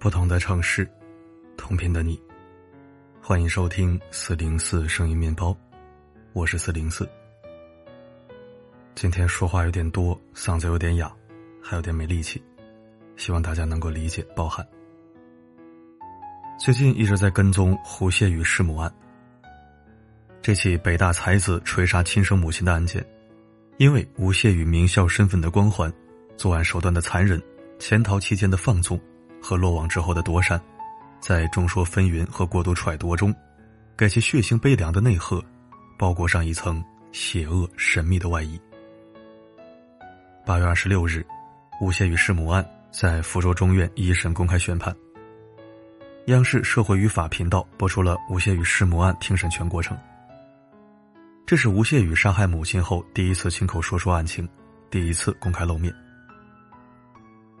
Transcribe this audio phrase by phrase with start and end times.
[0.00, 0.90] 不同的城市，
[1.58, 2.18] 同频的你，
[3.20, 5.54] 欢迎收听四零四声音面包，
[6.32, 7.06] 我是四零四。
[8.94, 11.12] 今天说话有点多，嗓子有点哑，
[11.62, 12.42] 还有点没力气，
[13.16, 14.66] 希望大家能够理解包涵。
[16.58, 18.90] 最近一直在跟踪胡谢宇弑母案，
[20.40, 23.06] 这起北大才子锤杀亲生母亲的案件，
[23.76, 25.92] 因为吴谢宇名校身份的光环，
[26.38, 27.38] 作案手段的残忍，
[27.78, 28.98] 潜逃期间的放纵。
[29.40, 30.60] 和落网之后的躲闪，
[31.20, 33.34] 在众说纷纭和过度揣度中，
[33.96, 35.42] 给其血腥悲凉的内核
[35.98, 38.60] 包裹上一层邪恶神秘的外衣。
[40.46, 41.24] 八月二十六日，
[41.80, 44.94] 吴谢宇弑母案在福州中院一审公开宣判。
[46.26, 49.96] 央视社会与法频道播出了吴谢宇弑母案庭审全过程。
[51.46, 54.48] 这是吴谢宇杀害母亲后第一次亲口说出案情，
[54.90, 55.92] 第一次公开露面。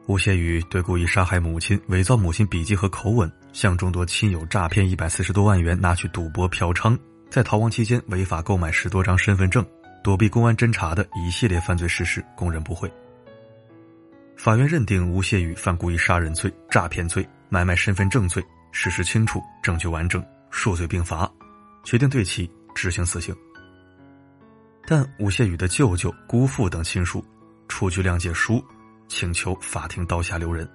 [0.06, 6.98] 吴谢宇对故意杀害母亲、伪造母亲笔迹和口吻，向众多亲友诈骗一百四十多万元，拿去赌博嫖娼，
[7.28, 9.64] 在逃亡期间违法购买十多张身份证，
[10.02, 12.90] 躲避公安侦查的一系列犯罪事实，供认不讳。
[14.36, 18.42] 法院认定吴谢宇犯故意杀人罪、诈骗罪、买卖身份证罪，
[18.72, 21.30] 事实清楚，证据完整，数罪并罚，
[21.84, 23.32] 决定对其执行死刑。
[24.86, 27.24] 但吴谢宇的舅舅、姑父等亲属
[27.68, 28.60] 出具谅解书。
[29.10, 30.66] 请求法庭刀下留人。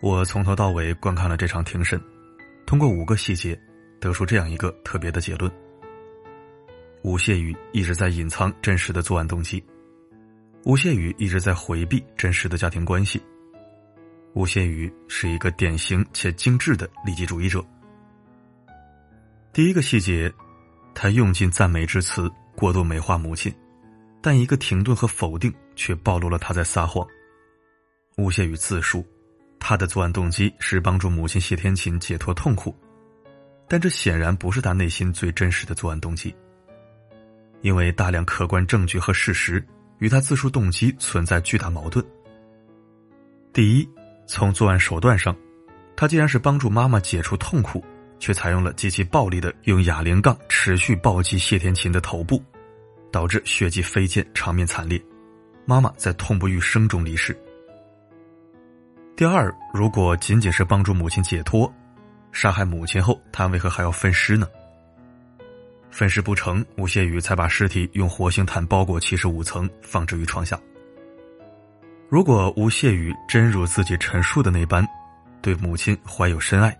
[0.00, 2.00] 我从头到尾观看了这场庭审，
[2.66, 3.56] 通过五个细节，
[4.00, 5.52] 得出这样一个特别的结论：
[7.02, 9.62] 吴谢宇一直在隐藏真实的作案动机，
[10.64, 13.22] 吴谢宇一直在回避真实的家庭关系，
[14.32, 17.62] 吴谢宇是一个典型且精致的利己主义者。
[19.52, 20.32] 第一个细节，
[20.94, 23.54] 他用尽赞美之词，过度美化母亲。
[24.22, 27.06] 但一个停顿和否定却暴露了他在撒谎。
[28.18, 29.02] 诬陷与自述，
[29.58, 32.76] 他的作案动机是帮助母亲谢天琴解脱痛苦，
[33.66, 36.34] 但这显然不是他内心最真实的作案动机。
[37.62, 39.66] 因为大量客观证据和事实
[40.00, 42.04] 与他自述动机存在巨大矛盾。
[43.50, 43.88] 第一，
[44.26, 45.34] 从作案手段上，
[45.96, 47.82] 他既然是帮助妈妈解除痛苦，
[48.18, 52.42] 却采用了极其暴力的用哑铃杠持续暴击谢天琴的头部。
[53.12, 55.02] 导致血迹飞溅，场面惨烈，
[55.64, 57.36] 妈妈在痛不欲生中离世。
[59.16, 61.72] 第二，如果仅仅是帮助母亲解脱，
[62.32, 64.48] 杀害母亲后，他为何还要分尸呢？
[65.90, 70.58] 分尸不成，吴谢宇才把尸体用活性炭包裹七十五层，放置于床下。
[72.08, 74.86] 如果吴谢宇真如自己陈述的那般，
[75.42, 76.76] 对母亲怀有深爱，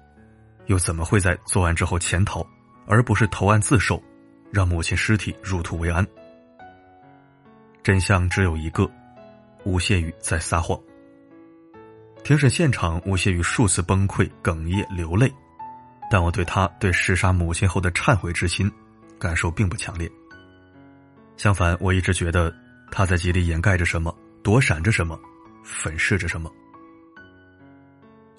[0.67, 2.47] 又怎么会在作案之后潜逃，
[2.87, 4.03] 而不是投案自首，
[4.51, 6.07] 让母亲尸体入土为安？
[7.83, 8.89] 真相只有一个，
[9.65, 10.79] 吴谢宇在撒谎。
[12.23, 15.33] 庭审现场，吴谢宇数次崩溃、哽咽、流泪，
[16.11, 18.71] 但我对他对弑杀母亲后的忏悔之心，
[19.19, 20.11] 感受并不强烈。
[21.39, 22.55] 相反，我一直觉得
[22.91, 25.19] 他在极力掩盖着什么，躲闪着什么，
[25.65, 26.53] 粉饰着什么。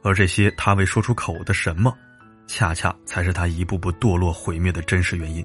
[0.03, 1.91] 而这些他未说出口的什么，
[2.45, 5.43] 恰恰才是他一步步堕落毁灭的真实原因。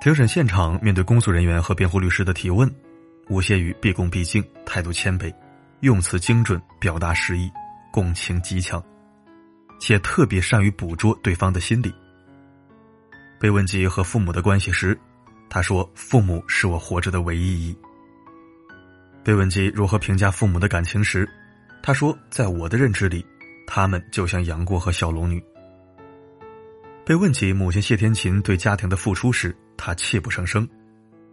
[0.00, 2.74] 庭审现场，面对公诉人员和辩护律师的提问，
[3.28, 5.30] 吴谢宇毕恭毕敬，态度谦卑，
[5.80, 7.50] 用词精准，表达实意，
[7.92, 8.82] 共情极强，
[9.78, 11.92] 且特别善于捕捉对方的心理。
[13.38, 14.98] 被问及和父母的关系时，
[15.50, 17.76] 他说：“父母是我活着的唯一意义。”
[19.22, 21.28] 被问及如何评价父母的感情时，
[21.82, 23.22] 他说：“在我的认知里，
[23.66, 25.44] 他们就像杨过和小龙女。”
[27.04, 30.68] 被问及母亲谢天琴对家庭的付出时，他泣不成声。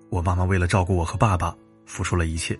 [0.09, 1.53] 我妈妈为了照顾我和爸爸，
[1.85, 2.57] 付出了一切。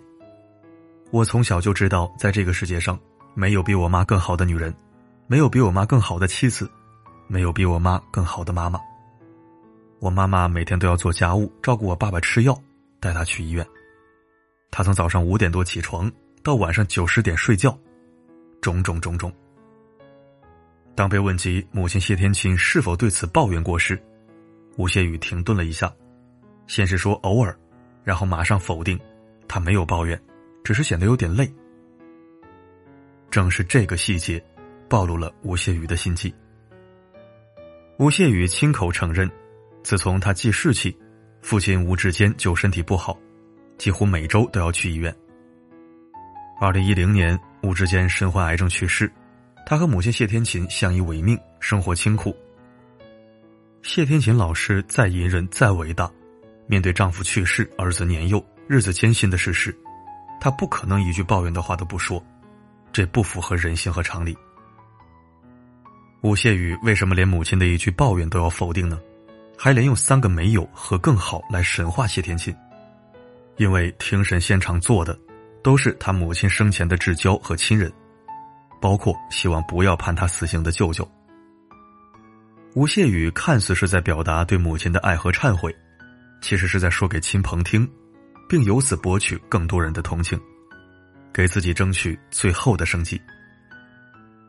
[1.10, 2.98] 我从小就知道，在这个世界上，
[3.32, 4.72] 没有比我妈更好的女人，
[5.26, 6.70] 没有比我妈更好的妻子，
[7.26, 8.78] 没有比我妈更好的妈妈。
[9.98, 12.56] 我妈妈每天都要做家务，照顾我爸爸吃药，
[13.00, 13.66] 带他去医院。
[14.70, 17.76] 她从早上五点多起床，到晚上九十点睡觉，
[18.60, 19.32] 种种种种。
[20.94, 23.98] 当被问及母亲谢天琴是否对此抱怨过时，
[24.78, 25.92] 吴谢宇停顿了一下，
[26.68, 27.58] 先是说偶尔，
[28.04, 28.96] 然后马上否定，
[29.48, 30.18] 他没有抱怨，
[30.62, 31.52] 只是显得有点累。
[33.28, 34.40] 正是这个细节，
[34.88, 36.32] 暴露了吴谢宇的心机。
[37.98, 39.28] 吴谢宇亲口承认，
[39.82, 40.96] 自从他记事起，
[41.42, 43.18] 父亲吴志坚就身体不好，
[43.78, 45.12] 几乎每周都要去医院。
[46.60, 49.10] 二零一零年，吴志坚身患癌症去世。
[49.66, 52.32] 他和母亲谢天琴相依为命，生活清苦。
[53.88, 56.10] 谢天琴老师再隐忍再伟大，
[56.66, 59.74] 面对丈夫去世、儿子年幼、日子艰辛的事实，
[60.38, 62.22] 她不可能一句抱怨的话都不说，
[62.92, 64.36] 这不符合人性和常理。
[66.20, 69.00] 吴谢宇为什么连母亲的一句抱怨都要否定呢？
[69.56, 72.54] 还连用三个没有和更好来神化谢天琴？
[73.56, 75.18] 因为庭审现场坐的
[75.62, 77.90] 都是他母亲生前的至交和亲人，
[78.82, 81.10] 包括希望不要判他死刑的舅舅。
[82.74, 85.74] 吴谢宇看似是在表达对母亲的爱和忏悔，
[86.40, 87.88] 其实是在说给亲朋听，
[88.48, 90.38] 并由此博取更多人的同情，
[91.32, 93.20] 给自己争取最后的生计。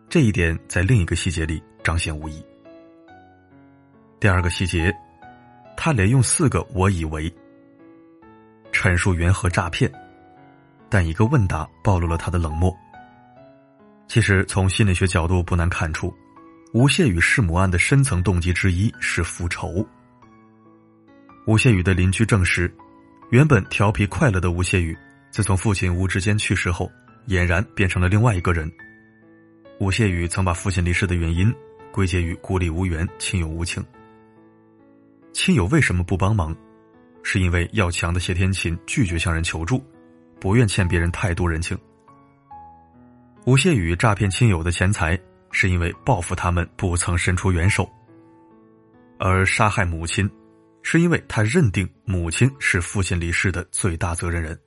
[0.10, 2.44] 这一点在另一个细节里彰显无疑。
[4.20, 4.94] 第二个细节，
[5.78, 7.34] 他连用四个“我以为”
[8.72, 9.92] 陈述缘何诈骗，
[10.90, 12.76] 但一个问答暴露了他的冷漠。
[14.08, 16.14] 其实从心理学角度不难看出。
[16.72, 19.84] 吴谢宇弑母案的深层动机之一是复仇。
[21.48, 22.72] 吴谢宇的邻居证实，
[23.32, 24.96] 原本调皮快乐的吴谢宇，
[25.32, 26.88] 自从父亲吴志坚去世后，
[27.28, 28.72] 俨然变成了另外一个人。
[29.80, 31.52] 吴谢宇曾把父亲离世的原因
[31.92, 33.84] 归结于孤立无援、亲友无情。
[35.34, 36.56] 亲友为什么不帮忙？
[37.24, 39.84] 是因为要强的谢天琴拒绝向人求助，
[40.40, 41.76] 不愿欠别人太多人情。
[43.46, 45.20] 吴谢宇诈骗亲友的钱财。
[45.52, 47.90] 是因为报复他们不曾伸出援手，
[49.18, 50.30] 而杀害母亲，
[50.84, 54.60] 是因为他认定母亲是父亲离世的最大责任人。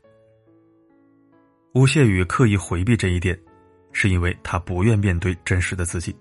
[1.75, 3.38] 吴谢宇刻意回避这一点，
[3.93, 6.14] 是因为他不愿面对真实的自己，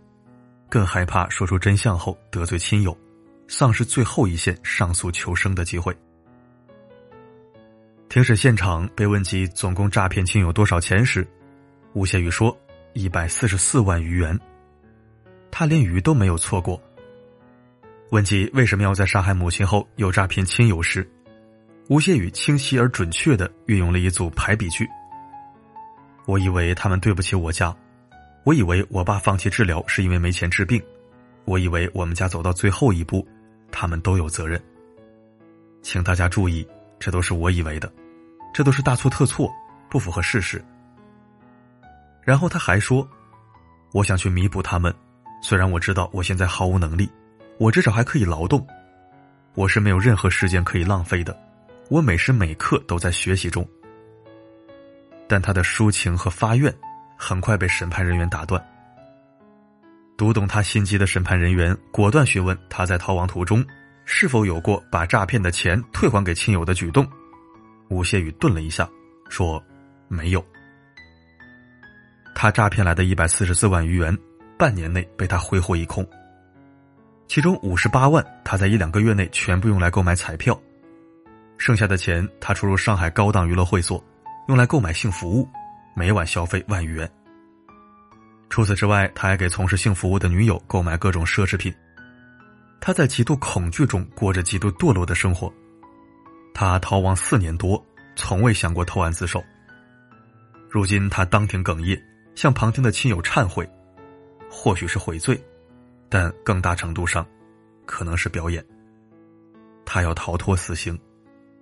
[0.70, 2.98] 更害怕说出真相后得罪亲友，
[3.48, 5.96] 丧失最后一线上诉求生的机会。
[8.08, 11.28] 庭审现场被问及总共诈骗亲友多少钱时，
[11.94, 12.58] 吴谢宇说
[12.94, 14.38] ：“一百四十四万余元。”
[15.62, 16.82] 他连鱼都没有错过。
[18.10, 21.08] 问及为什么要在杀害母亲后又诈骗亲友时，
[21.88, 24.90] 吴谢宇清晰而准确的运用了一组排比句。
[26.26, 27.72] 我以为他们对不起我家，
[28.44, 30.82] 我以为我爸放弃治疗是因为没钱治病，
[31.46, 33.24] 我以为我们家走到最后一步，
[33.72, 34.60] 他们都有责任。
[35.84, 36.68] 请大家注意，
[37.00, 37.94] 这都是我以为的，
[38.52, 39.48] 这都是大错特错，
[39.92, 40.60] 不符合事实。
[42.24, 43.08] 然后他还说，
[43.92, 44.92] 我想去弥补他们。
[45.42, 47.10] 虽然我知道我现在毫无能力，
[47.58, 48.66] 我至少还可以劳动，
[49.56, 51.38] 我是没有任何时间可以浪费的，
[51.90, 53.68] 我每时每刻都在学习中。
[55.28, 56.74] 但他的抒情和发愿
[57.18, 58.64] 很快被审判人员打断。
[60.18, 63.66] 读懂他心机的审判人员果断询问他在逃亡途中
[64.06, 67.08] 是否有过把诈骗的钱退还给亲友的举动。
[67.90, 68.88] 吴谢宇顿了一下，
[69.30, 69.62] 说
[70.08, 70.46] ：“没有。”
[72.36, 74.16] 他诈骗来的一百四十四万余元。
[74.62, 76.08] 半年内被他挥霍一空，
[77.28, 80.56] 其中五十八万他在一两个月内全部用来购买彩票，
[81.58, 84.06] 剩下的钱他出入上海高档娱乐会所，
[84.48, 85.50] 用来购买性服务，
[85.96, 87.12] 每晚消费万余元。
[88.52, 91.74] 除此之外，他还给从事性服务的女友购买各种奢侈品。
[92.80, 95.52] 他在极度恐惧中过着极度堕落的生活，
[96.54, 97.84] 他逃亡四年多，
[98.16, 99.44] 从未想过投案自首。
[100.70, 102.00] 如今他当庭哽咽，
[102.36, 103.68] 向旁听的亲友忏悔。
[104.52, 105.42] 或许是悔罪，
[106.10, 107.26] 但更大程度上，
[107.86, 108.64] 可能是表演。
[109.86, 111.00] 他要逃脱死刑，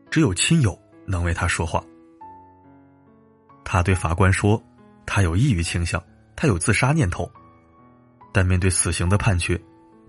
[0.09, 1.83] 只有亲友能为他说话。
[3.63, 4.61] 他对法官说
[5.05, 6.03] ：“他有抑郁倾向，
[6.35, 7.31] 他有自杀念头。”
[8.33, 9.59] 但面对死刑的判决，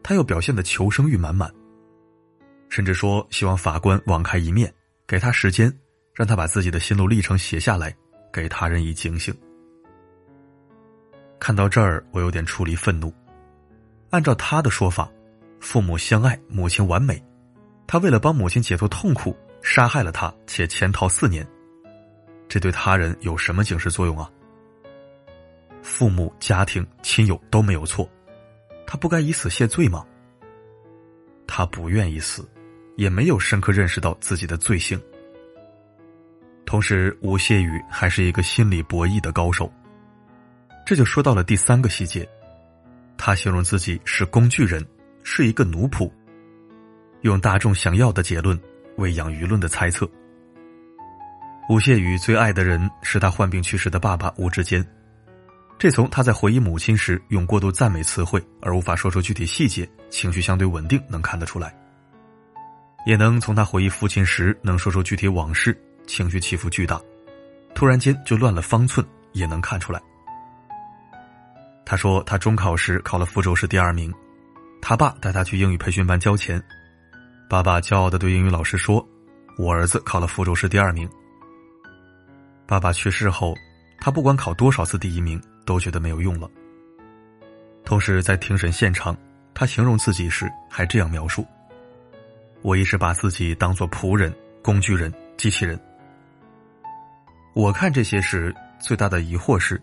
[0.03, 1.53] 他又表现的求生欲满满，
[2.71, 4.73] 甚至说希望法官网开一面，
[5.07, 5.71] 给他时间，
[6.15, 7.95] 让他把自己的心路历程写下来，
[8.33, 9.35] 给他人以警醒。
[11.41, 13.13] 看到这儿，我有点出离愤怒。
[14.11, 15.11] 按照他的说法，
[15.59, 17.21] 父母相爱，母亲完美，
[17.87, 21.47] 他为了帮母亲解脱痛苦，杀害了他，且潜逃四年，
[22.47, 24.31] 这对他人有什么警示作用啊？
[25.83, 28.07] 父母、家庭、亲友都没有错，
[28.87, 30.05] 他不该以死谢罪吗？
[31.47, 32.47] 他不愿意死，
[32.97, 35.01] 也没有深刻认识到自己的罪行。
[36.67, 39.73] 同时，吴谢宇还是一个心理博弈的高手。
[40.87, 42.29] 这就说到了第三个细节，
[43.17, 44.85] 他形容自己是工具人，
[45.23, 46.11] 是一个奴仆，
[47.21, 48.59] 用大众想要的结论
[48.97, 50.09] 喂养舆论的猜测。
[51.69, 54.85] 吴谢宇最爱的人是他患病去世的爸爸吴志坚，
[55.79, 61.73] 这从他在回忆母亲时用过度赞美词汇而无法说出具体细节，情绪相对稳定能看得出来，
[63.07, 67.01] 也能从他回忆父亲时能说出具体往事，情绪起伏巨大，
[67.73, 70.03] 突然间就乱了方寸也能看出来。
[71.91, 74.15] 他说：“他中考时考了福州市第二名，
[74.81, 76.63] 他爸带他去英语培训班交钱。
[77.49, 79.05] 爸爸骄傲的对英语老师说
[79.59, 81.11] ：‘我儿子考了福州市第二名。’
[82.65, 83.57] 爸爸去世后，
[83.99, 86.49] 他不管考多少次第一名，都觉得没有用了。
[87.85, 89.17] 同时，在庭审现场，
[89.53, 91.45] 他形容自己时还这样描述
[92.63, 94.33] ：“我一直把自己当做仆人、
[94.63, 95.77] 工具人、机器人。”
[97.53, 99.83] 我看这些时，最大的疑惑是，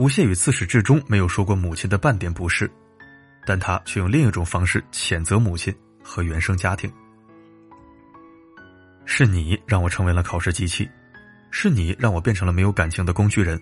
[0.00, 2.70] 吴谢宇自始至终没有说过母亲的半点不是，
[3.44, 6.90] 但他却用另一种方式谴责母亲和原生家庭。
[9.04, 10.88] 是你让我成为了考试机器，
[11.50, 13.60] 是你让我变成了没有感情的工具人，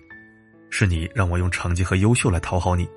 [0.69, 2.89] 是你让我用成绩和优秀来讨好你。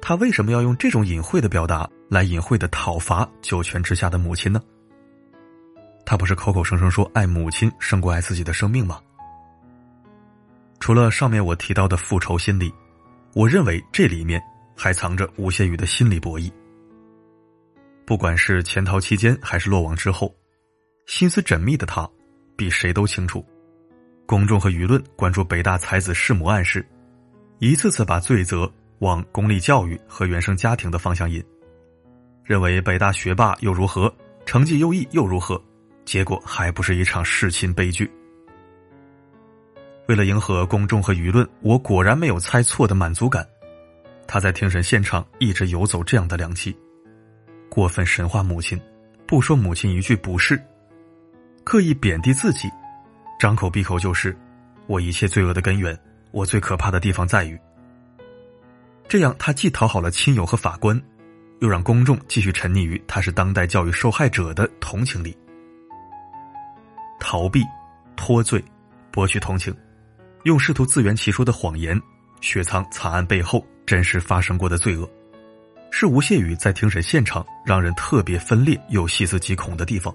[0.00, 4.62] 他为什么要用这种隐晦的表达来隐晦的讨伐九泉之下的母亲呢？
[6.06, 8.98] 他不是口口声声说爱母亲胜过爱自己的生命吗？
[10.78, 12.72] 除了上面我提到的复仇心理，
[13.34, 14.42] 我认为这里面
[14.76, 16.50] 还藏着吴谢宇的心理博弈。
[18.04, 20.32] 不管是潜逃期间还是落网之后，
[21.06, 22.08] 心思缜密的他，
[22.56, 23.44] 比谁都清楚，
[24.26, 26.86] 公众和舆论关注北大才子弑母案时，
[27.58, 31.42] 一次次把罪责往公立教育和原生家庭的方向引，
[32.44, 34.14] 认为北大学霸又如何，
[34.44, 35.60] 成绩优异又如何。
[36.04, 38.08] 结果还不是一场弑亲悲剧。
[40.08, 43.46] 为了迎合公众和舆论，我果然没有猜错的满足感。
[44.26, 46.76] 他在庭审现场一直游走这样的良机，
[47.68, 48.80] 过分神化母亲，
[49.26, 50.60] 不说母亲一句不是，
[51.64, 52.68] 刻意贬低自己，
[53.38, 54.36] 张口闭口就是
[54.86, 55.98] 我一切罪恶的根源。
[56.32, 57.58] 我最可怕的地方在于，
[59.08, 61.00] 这样他既讨好了亲友和法官，
[61.60, 65.34] 又让公众继续沉溺于他是当代教育受害者的同情里。
[67.18, 67.62] 逃避、
[68.16, 68.62] 脱罪、
[69.10, 69.74] 博取同情，
[70.46, 72.00] 用试图自圆其说的谎言，
[72.40, 75.10] 雪藏惨案背后真实发生过的罪恶，
[75.90, 80.14] 是吴谢宇在庭审现场让人特别分裂又细思极恐的地方。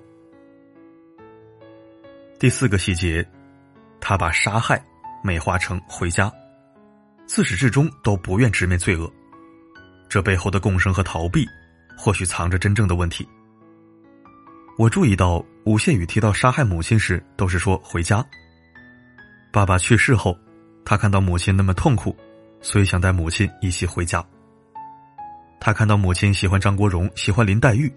[2.40, 3.28] 第四个细节，
[4.00, 4.82] 他把杀害
[5.22, 6.32] 美化成回家，
[7.26, 9.12] 自始至终都不愿直面罪恶，
[10.08, 11.46] 这背后的共生和逃避，
[11.98, 13.28] 或许藏着真正的问题。
[14.78, 15.46] 我注意到。
[15.64, 18.26] 吴谢宇提到杀害母亲时，都是说回家。
[19.51, 20.38] 爸爸去世后，
[20.86, 22.15] 他看到母亲那么痛苦，
[22.62, 24.24] 所以想带母亲一起回家。
[25.60, 27.91] 他看到母亲喜欢张国荣，喜欢林黛玉，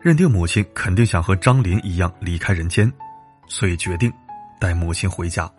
[0.00, 2.92] 认定母亲肯定想和张林一样离开人间，
[3.46, 4.12] 所以决定
[4.60, 5.50] 带母亲回家。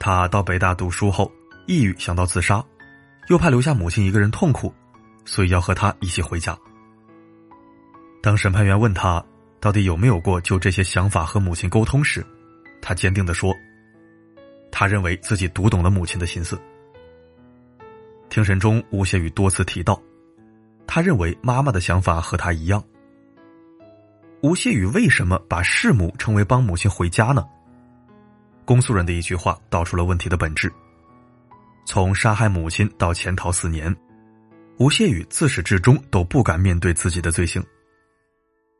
[0.00, 1.30] 他到北大读书后，
[1.66, 2.64] 抑郁想到自杀，
[3.28, 4.74] 又怕留下母亲一个人痛苦，
[5.24, 6.56] 所以要和他一起回家。
[8.22, 9.24] 当审判员问他。
[9.60, 12.22] 到底有没有过就这些想法和母亲沟通时，
[12.82, 13.50] 他坚定的说
[14.76, 16.60] ：“他认为自己读懂了母亲的心思。”
[18.28, 20.02] 庭审中，吴谢宇多次提到，
[20.88, 22.82] 他认为妈妈的想法和他一样。
[24.42, 27.46] 吴谢宇为什么把弑母称为帮母亲回家呢？
[28.64, 30.72] 公诉人的一句话道出了问题的本质：
[31.86, 33.94] 从杀害母亲到潜逃四年，
[34.78, 37.64] 吴谢宇自始至终都不敢面对自己的罪行。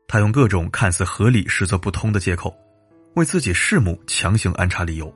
[0.05, 2.53] 他用各种看似合理实则不通的借口，
[3.15, 5.11] 为自己弑母强行安插理由。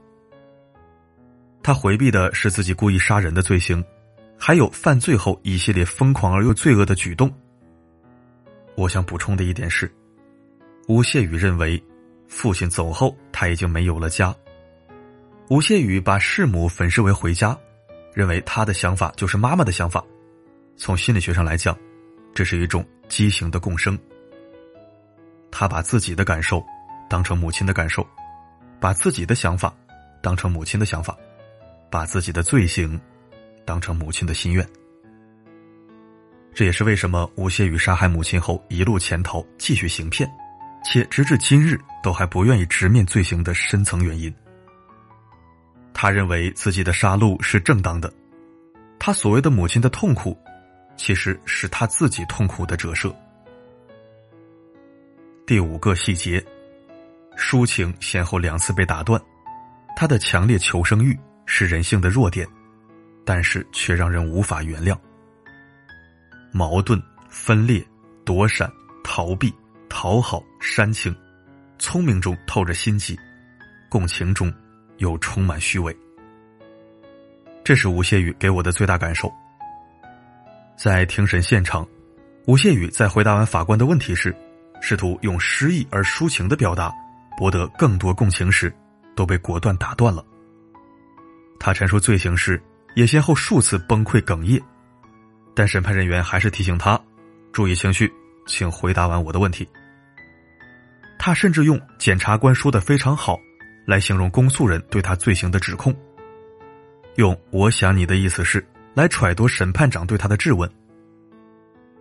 [1.62, 3.84] 他回避的是自己故意杀人的罪行，
[4.38, 7.32] 还有犯罪后一系列疯狂而又罪恶的举动。
[8.75, 9.92] 我想补充的一点是，
[10.88, 11.82] 吴谢宇认为，
[12.28, 14.34] 父亲走后他已经没有了家。
[15.50, 17.58] 吴谢宇把弑母粉饰为回家，
[18.13, 20.04] 认为他的想法就是妈妈的想法。
[20.78, 21.78] 从心理学上来讲，
[22.34, 24.00] 这是一种畸形的共生。
[25.51, 26.63] 他把自己的感受
[27.10, 28.08] 当成母亲的感受，
[28.80, 29.75] 把自己的想法
[30.22, 31.18] 当成母亲的想法，
[31.89, 33.00] 把自己的罪行
[33.65, 34.67] 当成母亲的心愿。
[36.53, 40.29] 这也是为什么吴谢宇杀害母亲后一路潜逃，继续行骗，
[40.84, 44.34] 且直至今日都还不愿意直面罪行的深层原因。
[45.93, 48.12] 他认为自己的杀戮是正当的，
[48.98, 50.38] 他所谓的母亲的痛苦，
[50.98, 53.13] 其实是他自己痛苦的折射。
[55.46, 56.43] 第五个细节，
[57.38, 59.22] 抒情先后两次被打断，
[59.96, 61.17] 他的强烈求生欲
[61.51, 62.48] 是人性的弱点，
[63.25, 64.96] 但是却让人无法原谅。
[66.51, 67.84] 矛盾、分裂、
[68.24, 68.72] 躲闪、
[69.03, 69.51] 逃避、
[69.89, 71.13] 讨好、煽情，
[71.79, 73.18] 聪明中透着心机，
[73.89, 74.53] 共情中
[74.98, 75.98] 又充满虚伪。
[77.63, 79.34] 这是吴谢宇给我的最大感受。
[80.77, 81.86] 在庭审现场，
[82.46, 84.34] 吴谢宇在回答完法官的问题时。
[84.82, 86.94] 试图用诗意而抒情的表达，
[87.38, 88.74] 博得更多共情时，
[89.15, 90.24] 都被果断打断了。
[91.60, 92.62] 他陈述罪行时，
[92.96, 94.62] 也先后数次崩溃哽咽，
[95.54, 97.00] 但审判人员还是提醒他
[97.51, 98.12] 注意情绪，
[98.48, 99.68] 请回答完我的问题。
[101.20, 103.38] 他甚至用“检察官说的非常好”
[103.86, 105.94] 来形容公诉人对他罪行的指控，
[107.18, 110.70] 用“我想你的意思是”来揣度审判长对他的质问。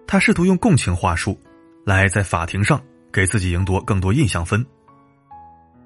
[0.06, 1.38] 他试图用共情话术，
[1.84, 2.80] 来在法庭上
[3.12, 4.64] 给自己赢得更多印象分。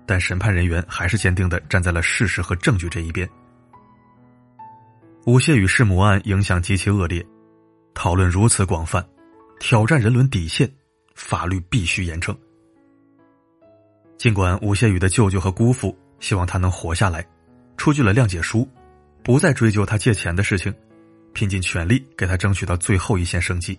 [0.05, 3.29] 但审判人员还是坚定的站在了事实和证据这一边。
[5.25, 7.25] 吴谢宇弑母案影响极其恶劣，
[7.95, 9.07] 讨论如此广泛，
[9.61, 10.69] 挑战人伦底线，
[11.14, 12.37] 法律必须严惩。
[14.19, 17.25] 尽管吴谢宇的舅舅和姑父希望他能活下来，
[17.76, 18.69] 出具了谅解书，
[19.23, 20.75] 不再追究他借钱的事情，
[21.33, 23.79] 拼尽全力给他争取到最后一线生机。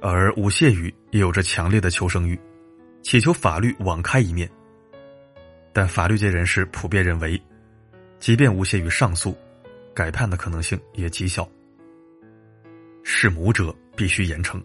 [0.00, 2.38] 而吴谢宇也有着强烈的求生欲，
[3.02, 4.48] 祈求法律网开一面。
[5.72, 7.40] 但法律界人士普遍认为，
[8.20, 9.36] 即便吴谢宇上诉，
[9.94, 11.48] 改判的可能性也极小。
[13.02, 14.62] 弑母者必须严惩，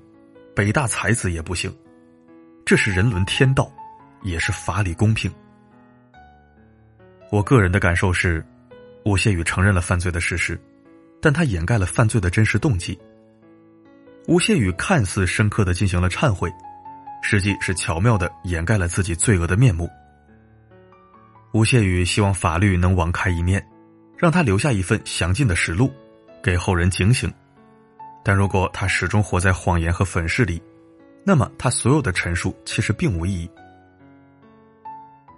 [0.55, 1.75] 北大才子也不行，
[2.65, 3.71] 这是人伦天道。
[4.23, 5.31] 也是法理公平。
[7.31, 8.43] 我个人的感受是，
[9.05, 10.59] 吴谢宇承认了犯罪的事实，
[11.21, 12.97] 但他掩盖了犯罪的真实动机。
[14.27, 16.51] 吴谢宇看似深刻的进行了忏悔，
[17.21, 19.87] 实际是巧妙的掩盖了自己罪恶的面目。
[21.53, 23.65] 吴谢宇希望法律能网开一面，
[24.17, 25.93] 让他留下一份详尽的实录，
[26.41, 27.31] 给后人警醒。
[28.23, 30.61] 但如果他始终活在谎言和粉饰里，
[31.23, 33.49] 那么他所有的陈述其实并无意义。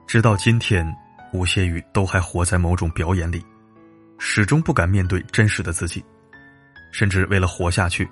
[0.07, 0.91] 直到今天，
[1.33, 3.45] 吴谢宇都还活在某种表演里，
[4.17, 6.03] 始终不敢面对真实的自己，
[6.91, 8.09] 甚至为了活下去，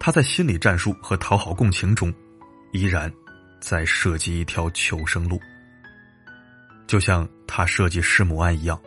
[0.00, 2.12] 他在心理战术和讨好共情中，
[2.72, 3.12] 依然
[3.60, 5.40] 在设计一条求生路。
[6.86, 8.80] 就像他设计弑母案一样，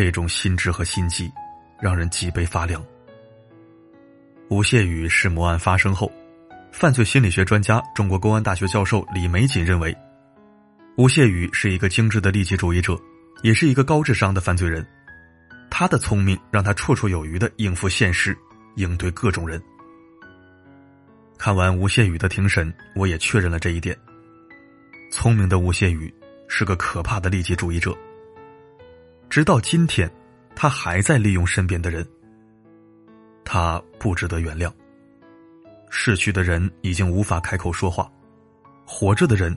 [0.00, 1.28] 这种心智和心机，
[1.80, 2.80] 让人脊背发凉。
[4.48, 6.08] 吴谢宇弑母案发生后，
[6.70, 9.92] 犯罪心理学专家、中国公安大学教授李玫瑾认为。
[10.96, 12.96] 吴谢宇是一个精致的利己主义者，
[13.42, 14.86] 也是一个高智商的犯罪人。
[15.68, 18.38] 他的聪明让他绰绰有余的应付现实，
[18.76, 19.60] 应对各种人。
[21.36, 23.98] 看完吴谢宇的庭审，我也确认了这一点。
[25.10, 26.14] 聪明的吴谢宇
[26.46, 27.92] 是个可怕的利己主义者。
[29.30, 30.10] 直到今天，
[30.54, 32.06] 他还在利用身边的人。
[33.44, 34.72] 他不值得原谅。
[35.90, 38.10] 逝去的人已经无法开口说话，
[38.86, 39.56] 活着的人。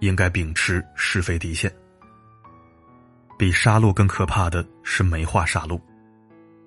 [0.00, 1.72] 应该秉持是非底线。
[3.38, 5.80] 比杀戮更可怕的是美化杀戮，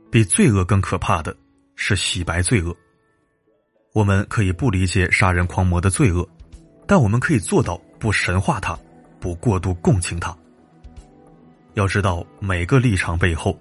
[0.09, 1.35] 比罪恶更可怕的
[1.75, 2.73] 是洗白罪恶。
[3.91, 6.25] 我们可以不理解杀人狂魔的罪恶，
[6.87, 8.79] 但我们可以做到不神化他，
[9.19, 10.33] 不过度共情他。
[11.75, 13.59] 要知道，每个立场背后，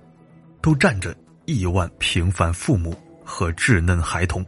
[0.62, 1.14] 都站着
[1.46, 4.44] 亿万平凡父母和稚嫩孩童。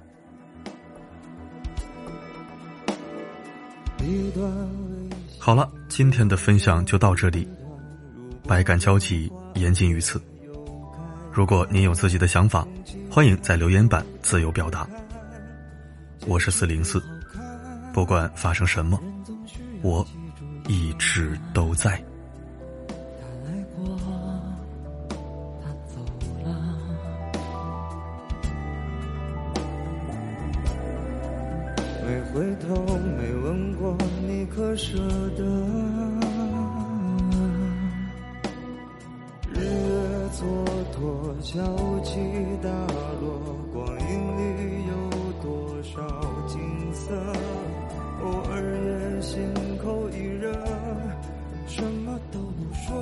[5.40, 7.46] 好了，今天的分享就到这里，
[8.46, 10.22] 百感交集，言尽于此。
[11.32, 12.64] 如果您有自己的想法，
[13.10, 14.88] 欢迎在留言板自由表达。
[16.24, 17.02] 我是四零四，
[17.92, 18.96] 不管发生什么，
[19.82, 20.06] 我
[20.68, 22.00] 一直都在。
[32.36, 32.76] 回头，
[33.16, 33.96] 没问过
[34.28, 34.98] 你可舍
[35.38, 35.42] 得。
[39.54, 40.44] 日月蹉
[40.92, 41.00] 跎，
[41.40, 41.64] 潮
[42.04, 42.20] 起
[42.62, 42.68] 大
[43.22, 43.40] 落，
[43.72, 44.92] 光阴里有
[45.40, 45.96] 多少
[46.46, 46.60] 景
[46.92, 47.14] 色？
[48.22, 49.48] 偶尔也心
[49.82, 50.52] 口一热，
[51.66, 52.92] 什么都不说，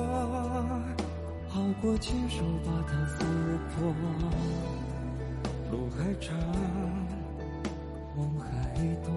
[1.49, 3.25] 好过亲手把它撕
[3.75, 3.93] 破。
[5.73, 6.33] 路还长。
[8.85, 9.09] 梦还多，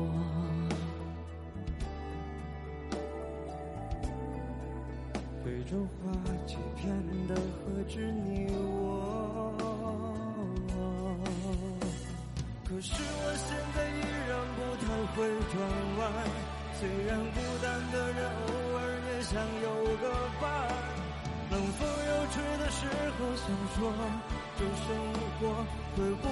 [5.44, 6.10] 非洲花
[6.46, 6.88] 欺骗
[7.26, 9.52] 的何止你我？
[12.64, 15.16] 可是我现在依然不太会
[15.52, 15.54] 转
[15.98, 16.00] 弯，
[16.78, 20.04] 虽然孤单的人偶尔也想有个
[20.40, 20.46] 伴，
[21.50, 22.86] 冷风又吹的时
[23.18, 23.78] 候想说，
[24.58, 24.86] 这生
[25.40, 25.42] 活
[25.96, 26.24] 会不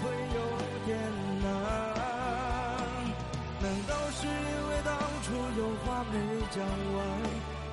[0.00, 0.02] 会
[0.34, 0.38] 有
[0.86, 0.88] 点
[1.26, 1.29] 难？
[4.20, 4.32] 是因
[4.68, 6.14] 为当初有话没
[6.50, 6.60] 讲
[6.94, 6.98] 完，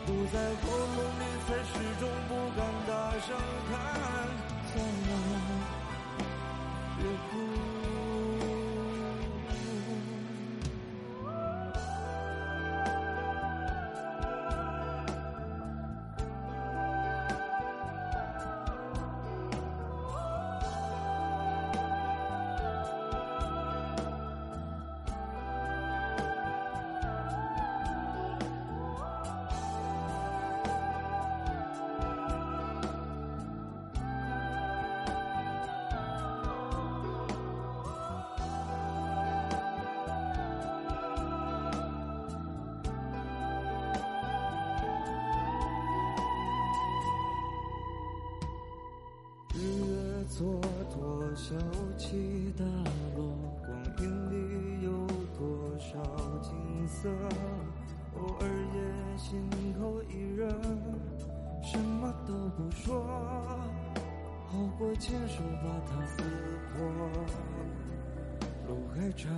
[0.06, 3.36] 堵在喉咙里，才始终不敢大声
[3.70, 3.76] 喊？
[4.72, 5.10] 算了，
[6.98, 7.87] 别哭。
[50.38, 50.62] 蹉
[50.94, 51.56] 跎，小
[51.98, 52.64] 起大
[53.16, 53.34] 落，
[53.66, 54.36] 光阴里
[54.86, 54.92] 有
[55.36, 55.98] 多少
[56.44, 57.10] 景色？
[58.14, 60.48] 偶尔也心头一热，
[61.64, 63.04] 什么都不说，
[64.46, 66.22] 好过亲手把它撕
[66.72, 66.86] 破。
[68.68, 69.36] 路还长，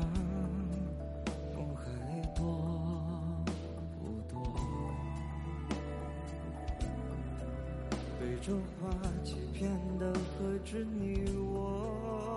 [8.39, 8.87] 对着花
[9.25, 12.35] 欺骗的何止你我？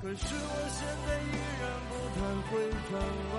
[0.00, 2.50] 可是我现在依然不太会
[2.90, 2.92] 转
[3.32, 3.36] 弯，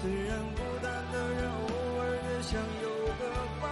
[0.00, 1.54] 虽然孤单的人偶
[2.00, 2.50] 尔也想
[2.82, 2.86] 有
[3.18, 3.22] 个
[3.60, 3.64] 伴。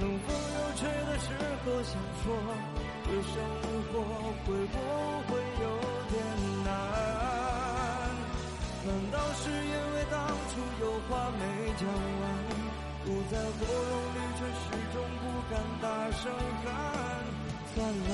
[0.00, 1.26] 冷风又吹的时
[1.64, 1.94] 候想
[2.24, 2.26] 说，
[3.04, 3.32] 这生
[3.92, 3.94] 活
[4.44, 4.74] 会不
[5.28, 5.30] 会
[5.62, 5.64] 有
[6.10, 6.12] 点
[6.64, 6.68] 难？
[8.82, 11.40] 难道是因为当初有话没
[11.76, 12.22] 讲完，
[13.04, 16.22] 堵在喉咙里却始终不敢大声
[16.64, 16.66] 喊？
[17.74, 18.10] 算了，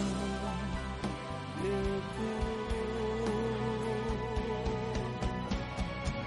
[1.60, 1.64] 别
[2.12, 2.16] 哭。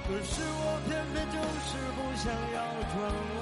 [0.08, 2.58] 可是我偏偏就是不想要
[2.90, 2.94] 转
[3.38, 3.40] 弯，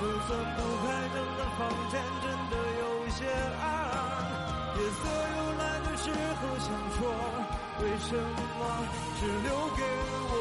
[0.00, 3.20] 就算不开灯的房间真的有些
[3.60, 3.64] 暗，
[4.74, 5.02] 夜色
[5.36, 7.00] 又来的时候想说，
[7.82, 8.10] 为什
[8.58, 8.60] 么
[9.20, 9.80] 只留给
[10.32, 10.34] 我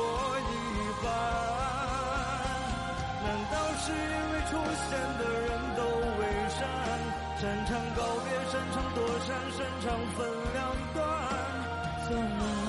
[0.48, 0.54] 一
[1.04, 1.51] 半？
[3.84, 4.52] 是因为出
[4.90, 5.82] 现的人都
[6.20, 6.62] 伪善？
[7.42, 10.20] 擅长告别，擅长躲闪，擅长分
[10.54, 10.60] 两
[10.94, 11.02] 段，
[12.08, 12.61] 算了。